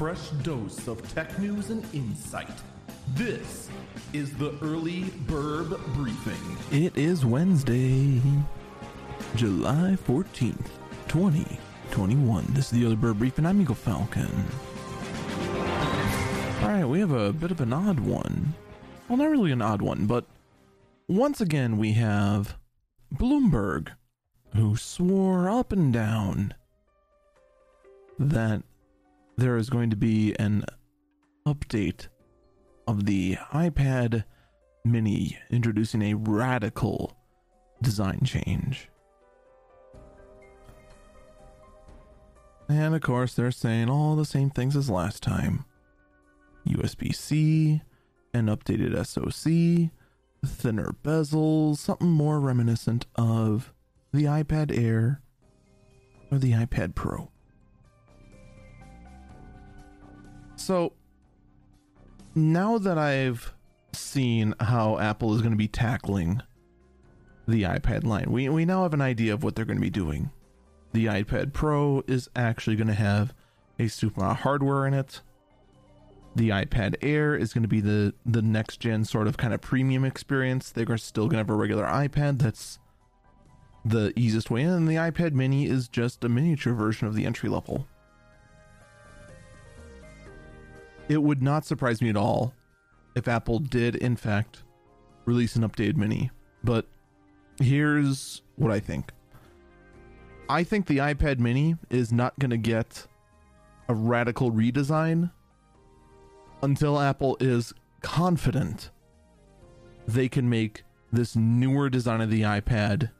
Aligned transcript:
fresh 0.00 0.30
dose 0.42 0.88
of 0.88 0.96
tech 1.12 1.38
news 1.38 1.68
and 1.68 1.84
insight. 1.92 2.48
This 3.16 3.68
is 4.14 4.34
the 4.38 4.56
Early 4.62 5.02
Bird 5.26 5.78
Briefing. 5.88 6.56
It 6.72 6.96
is 6.96 7.26
Wednesday, 7.26 8.22
July 9.36 9.98
14th, 10.08 10.70
2021. 11.08 12.46
This 12.52 12.72
is 12.72 12.80
the 12.80 12.86
Early 12.86 12.96
Bird 12.96 13.18
Briefing. 13.18 13.44
I'm 13.44 13.60
Eagle 13.60 13.74
Falcon. 13.74 14.32
Alright, 16.62 16.88
we 16.88 17.00
have 17.00 17.12
a 17.12 17.34
bit 17.34 17.50
of 17.50 17.60
an 17.60 17.74
odd 17.74 18.00
one. 18.00 18.54
Well, 19.06 19.18
not 19.18 19.28
really 19.28 19.52
an 19.52 19.60
odd 19.60 19.82
one, 19.82 20.06
but 20.06 20.24
once 21.08 21.42
again 21.42 21.76
we 21.76 21.92
have 21.92 22.56
Bloomberg, 23.14 23.90
who 24.56 24.76
swore 24.76 25.50
up 25.50 25.72
and 25.72 25.92
down 25.92 26.54
that 28.18 28.62
there 29.40 29.56
is 29.56 29.70
going 29.70 29.88
to 29.88 29.96
be 29.96 30.34
an 30.38 30.62
update 31.46 32.08
of 32.86 33.06
the 33.06 33.36
iPad 33.54 34.24
mini 34.84 35.38
introducing 35.50 36.02
a 36.02 36.14
radical 36.14 37.16
design 37.80 38.20
change. 38.22 38.90
And 42.68 42.94
of 42.94 43.00
course, 43.00 43.32
they're 43.32 43.50
saying 43.50 43.88
all 43.88 44.14
the 44.14 44.26
same 44.26 44.50
things 44.50 44.76
as 44.76 44.90
last 44.90 45.22
time 45.22 45.64
USB 46.68 47.14
C, 47.14 47.80
an 48.34 48.46
updated 48.46 48.94
SoC, 49.06 49.90
thinner 50.44 50.94
bezels, 51.02 51.78
something 51.78 52.10
more 52.10 52.40
reminiscent 52.40 53.06
of 53.16 53.72
the 54.12 54.24
iPad 54.24 54.76
Air 54.76 55.22
or 56.30 56.36
the 56.36 56.52
iPad 56.52 56.94
Pro. 56.94 57.30
So 60.70 60.92
now 62.36 62.78
that 62.78 62.96
I've 62.96 63.52
seen 63.92 64.54
how 64.60 65.00
Apple 65.00 65.34
is 65.34 65.40
going 65.40 65.50
to 65.50 65.58
be 65.58 65.66
tackling 65.66 66.42
the 67.48 67.64
iPad 67.64 68.04
line, 68.04 68.30
we, 68.30 68.48
we 68.48 68.64
now 68.64 68.84
have 68.84 68.94
an 68.94 69.00
idea 69.00 69.34
of 69.34 69.42
what 69.42 69.56
they're 69.56 69.64
going 69.64 69.78
to 69.78 69.82
be 69.82 69.90
doing. 69.90 70.30
The 70.92 71.06
iPad 71.06 71.52
Pro 71.52 72.04
is 72.06 72.30
actually 72.36 72.76
going 72.76 72.86
to 72.86 72.94
have 72.94 73.34
a 73.80 73.88
super 73.88 74.22
hardware 74.22 74.86
in 74.86 74.94
it. 74.94 75.22
The 76.36 76.50
iPad 76.50 76.94
Air 77.02 77.34
is 77.34 77.52
going 77.52 77.62
to 77.62 77.68
be 77.68 77.80
the 77.80 78.14
the 78.24 78.40
next 78.40 78.78
gen 78.78 79.04
sort 79.04 79.26
of 79.26 79.36
kind 79.36 79.52
of 79.52 79.60
premium 79.60 80.04
experience. 80.04 80.70
They're 80.70 80.96
still 80.98 81.24
going 81.24 81.44
to 81.44 81.50
have 81.50 81.50
a 81.50 81.54
regular 81.56 81.86
iPad 81.86 82.38
that's 82.38 82.78
the 83.84 84.12
easiest 84.14 84.52
way 84.52 84.62
in. 84.62 84.70
And 84.70 84.86
the 84.86 84.94
iPad 84.94 85.32
Mini 85.32 85.66
is 85.66 85.88
just 85.88 86.22
a 86.22 86.28
miniature 86.28 86.74
version 86.74 87.08
of 87.08 87.16
the 87.16 87.26
entry 87.26 87.48
level. 87.48 87.88
It 91.10 91.24
would 91.24 91.42
not 91.42 91.66
surprise 91.66 92.00
me 92.00 92.08
at 92.08 92.16
all 92.16 92.54
if 93.16 93.26
Apple 93.26 93.58
did, 93.58 93.96
in 93.96 94.14
fact, 94.14 94.62
release 95.24 95.56
an 95.56 95.68
updated 95.68 95.96
Mini. 95.96 96.30
But 96.62 96.86
here's 97.60 98.42
what 98.54 98.70
I 98.70 98.78
think 98.78 99.10
I 100.48 100.62
think 100.62 100.86
the 100.86 100.98
iPad 100.98 101.40
Mini 101.40 101.74
is 101.90 102.12
not 102.12 102.38
going 102.38 102.52
to 102.52 102.56
get 102.56 103.08
a 103.88 103.94
radical 103.94 104.52
redesign 104.52 105.32
until 106.62 107.00
Apple 107.00 107.36
is 107.40 107.74
confident 108.02 108.90
they 110.06 110.28
can 110.28 110.48
make 110.48 110.84
this 111.12 111.34
newer 111.34 111.90
design 111.90 112.20
of 112.20 112.30
the 112.30 112.42
iPad, 112.42 113.10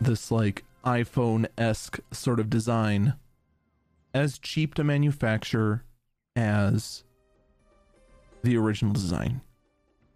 this 0.00 0.32
like 0.32 0.64
iPhone 0.84 1.46
esque 1.56 2.00
sort 2.10 2.40
of 2.40 2.50
design, 2.50 3.14
as 4.12 4.36
cheap 4.36 4.74
to 4.74 4.82
manufacture 4.82 5.84
as 6.40 7.04
the 8.42 8.56
original 8.56 8.92
design. 8.92 9.42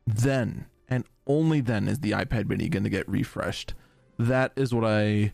Then, 0.06 0.66
and 0.88 1.04
only 1.26 1.60
then, 1.60 1.88
is 1.88 2.00
the 2.00 2.12
iPad 2.12 2.48
mini 2.48 2.68
going 2.68 2.84
to 2.84 2.90
get 2.90 3.08
refreshed. 3.08 3.74
That 4.18 4.52
is 4.56 4.74
what 4.74 4.84
I 4.84 5.32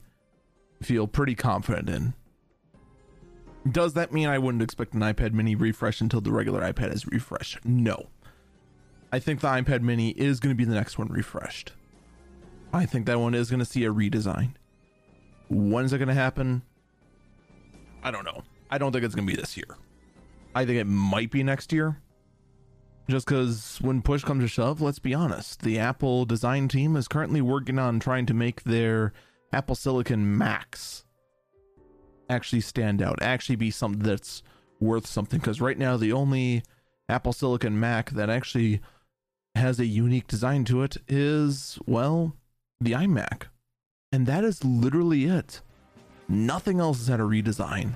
feel 0.83 1.07
pretty 1.07 1.35
confident 1.35 1.89
in. 1.89 2.15
Does 3.71 3.93
that 3.93 4.13
mean 4.13 4.27
I 4.27 4.39
wouldn't 4.39 4.63
expect 4.63 4.95
an 4.95 5.01
iPad 5.01 5.33
mini 5.33 5.55
refresh 5.55 6.01
until 6.01 6.21
the 6.21 6.33
regular 6.33 6.61
iPad 6.63 6.95
is 6.95 7.07
refreshed? 7.07 7.65
No. 7.65 8.09
I 9.13 9.19
think 9.19 9.41
the 9.41 9.49
iPad 9.49 9.83
mini 9.83 10.11
is 10.11 10.41
going 10.41 10.55
to 10.55 10.57
be 10.57 10.65
the 10.65 10.75
next 10.75 10.99
one 10.99 11.09
refreshed. 11.09 11.73
I 12.73 12.87
think 12.87 13.07
that 13.07 13.19
one 13.19 13.35
is 13.35 13.51
going 13.51 13.59
to 13.59 13.67
see 13.67 13.85
a 13.85 13.93
redesign. 13.93 14.55
When 15.49 15.85
is 15.85 15.93
it 15.93 15.99
going 15.99 16.09
to 16.09 16.15
happen? 16.15 16.63
I 18.03 18.11
don't 18.11 18.25
know. 18.25 18.45
I 18.71 18.79
don't 18.79 18.93
think 18.93 19.05
it's 19.05 19.15
going 19.15 19.27
to 19.27 19.35
be 19.35 19.39
this 19.39 19.57
year. 19.57 19.77
I 20.55 20.65
think 20.65 20.79
it 20.79 20.87
might 20.87 21.31
be 21.31 21.43
next 21.43 21.73
year. 21.73 22.01
Just 23.09 23.27
because 23.27 23.79
when 23.81 24.03
push 24.03 24.23
comes 24.23 24.45
to 24.45 24.49
shove, 24.49 24.81
let's 24.81 24.99
be 24.99 25.15
honest, 25.15 25.63
the 25.63 25.79
Apple 25.79 26.25
design 26.25 26.69
team 26.69 26.97
is 26.97 27.09
currently 27.09 27.41
working 27.41 27.79
on 27.79 27.99
trying 27.99 28.27
to 28.27 28.35
make 28.35 28.63
their 28.63 29.13
Apple 29.53 29.75
Silicon 29.75 30.39
Macs 30.39 31.05
actually 32.29 32.61
stand 32.61 33.03
out, 33.03 33.21
actually 33.21 33.57
be 33.57 33.71
something 33.71 34.03
that's 34.03 34.43
worth 34.79 35.07
something. 35.07 35.41
Because 35.41 35.61
right 35.61 35.79
now, 35.79 35.97
the 35.97 36.13
only 36.13 36.63
Apple 37.09 37.33
Silicon 37.33 37.79
Mac 37.79 38.11
that 38.11 38.31
actually 38.31 38.81
has 39.57 39.81
a 39.81 39.87
unique 39.87 40.29
design 40.29 40.65
to 40.65 40.83
it 40.83 40.97
is, 41.09 41.79
well, 41.87 42.37
the 42.81 42.93
iMac. 42.93 43.45
And 44.13 44.27
that 44.27 44.45
is 44.45 44.65
literally 44.65 45.25
it. 45.25 45.61
Nothing 46.29 46.79
else 46.79 46.99
has 46.99 47.09
had 47.09 47.21
a 47.21 47.25
redesign 47.25 47.95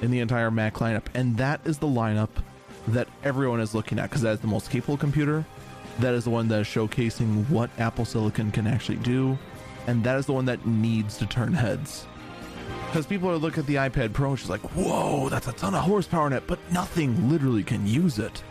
in 0.00 0.10
the 0.10 0.20
entire 0.20 0.50
Mac 0.50 0.74
lineup, 0.74 1.04
and 1.14 1.36
that 1.36 1.60
is 1.64 1.78
the 1.78 1.86
lineup 1.86 2.30
that 2.88 3.08
everyone 3.24 3.60
is 3.60 3.74
looking 3.74 3.98
at 3.98 4.10
because 4.10 4.22
that 4.22 4.32
is 4.32 4.40
the 4.40 4.46
most 4.46 4.70
capable 4.70 4.96
computer. 4.96 5.44
That 5.98 6.14
is 6.14 6.24
the 6.24 6.30
one 6.30 6.48
that 6.48 6.60
is 6.60 6.66
showcasing 6.66 7.48
what 7.48 7.70
Apple 7.78 8.04
Silicon 8.04 8.50
can 8.50 8.66
actually 8.66 8.98
do, 8.98 9.38
and 9.86 10.04
that 10.04 10.18
is 10.18 10.26
the 10.26 10.32
one 10.32 10.44
that 10.44 10.66
needs 10.66 11.16
to 11.18 11.26
turn 11.26 11.52
heads. 11.54 12.06
Because 12.86 13.06
people 13.06 13.30
are 13.30 13.36
looking 13.36 13.60
at 13.60 13.66
the 13.66 13.76
iPad 13.76 14.12
Pro 14.12 14.30
and 14.30 14.38
she's 14.38 14.50
like, 14.50 14.60
whoa, 14.74 15.28
that's 15.28 15.48
a 15.48 15.52
ton 15.52 15.74
of 15.74 15.82
horsepower 15.84 16.26
in 16.26 16.32
it, 16.32 16.46
but 16.46 16.58
nothing 16.70 17.28
literally 17.28 17.62
can 17.62 17.86
use 17.86 18.18
it. 18.18 18.42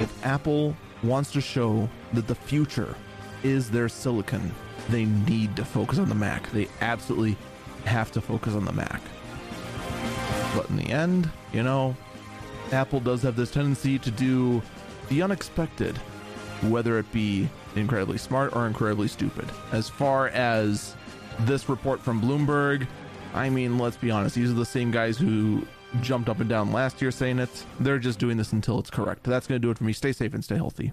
If 0.00 0.24
Apple 0.24 0.76
wants 1.02 1.32
to 1.32 1.40
show 1.40 1.88
that 2.12 2.26
the 2.26 2.34
future 2.34 2.94
is 3.42 3.70
their 3.70 3.88
silicon, 3.88 4.52
they 4.88 5.04
need 5.04 5.56
to 5.56 5.64
focus 5.64 5.98
on 5.98 6.08
the 6.08 6.14
Mac. 6.14 6.50
They 6.50 6.68
absolutely 6.80 7.36
have 7.84 8.12
to 8.12 8.20
focus 8.20 8.54
on 8.54 8.64
the 8.64 8.72
Mac. 8.72 9.00
But 10.54 10.68
in 10.70 10.76
the 10.76 10.90
end, 10.90 11.30
you 11.52 11.62
know, 11.62 11.96
Apple 12.72 13.00
does 13.00 13.22
have 13.22 13.36
this 13.36 13.50
tendency 13.50 13.98
to 13.98 14.10
do 14.10 14.62
the 15.08 15.22
unexpected, 15.22 15.96
whether 16.68 16.98
it 16.98 17.10
be 17.12 17.48
incredibly 17.76 18.18
smart 18.18 18.54
or 18.54 18.66
incredibly 18.66 19.08
stupid. 19.08 19.48
As 19.72 19.88
far 19.88 20.28
as 20.28 20.96
this 21.40 21.68
report 21.68 22.00
from 22.00 22.20
Bloomberg, 22.20 22.86
I 23.34 23.48
mean, 23.48 23.78
let's 23.78 23.96
be 23.96 24.10
honest, 24.10 24.34
these 24.34 24.50
are 24.50 24.54
the 24.54 24.64
same 24.64 24.90
guys 24.90 25.16
who 25.16 25.66
jumped 26.00 26.28
up 26.28 26.40
and 26.40 26.48
down 26.48 26.72
last 26.72 27.00
year 27.00 27.10
saying 27.10 27.38
it. 27.38 27.66
They're 27.78 27.98
just 27.98 28.18
doing 28.18 28.36
this 28.36 28.52
until 28.52 28.78
it's 28.78 28.90
correct. 28.90 29.24
That's 29.24 29.46
going 29.46 29.60
to 29.60 29.66
do 29.66 29.70
it 29.70 29.78
for 29.78 29.84
me. 29.84 29.92
Stay 29.92 30.12
safe 30.12 30.34
and 30.34 30.44
stay 30.44 30.56
healthy. 30.56 30.92